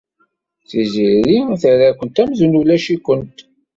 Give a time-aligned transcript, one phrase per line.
[0.67, 3.35] Tiziri terra-kent amzun ulac-ikent.